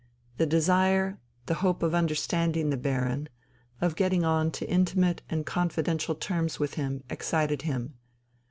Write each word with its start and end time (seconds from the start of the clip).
The 0.37 0.47
desire, 0.47 1.19
the 1.45 1.53
hope 1.61 1.83
of 1.83 1.93
understanding 1.93 2.71
the 2.71 2.75
Baron, 2.75 3.29
of 3.79 3.95
getting 3.95 4.23
on 4.25 4.49
to 4.53 4.67
intimate 4.67 5.21
and 5.29 5.45
confidential 5.45 6.15
terms 6.15 6.59
with 6.59 6.73
him, 6.73 7.03
excited 7.11 7.61
him. 7.61 7.93